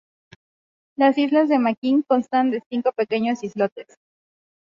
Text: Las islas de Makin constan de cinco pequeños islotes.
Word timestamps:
Las 0.97 1.15
islas 1.19 1.47
de 1.47 1.59
Makin 1.59 2.01
constan 2.01 2.49
de 2.49 2.63
cinco 2.71 2.91
pequeños 2.91 3.43
islotes. 3.43 3.85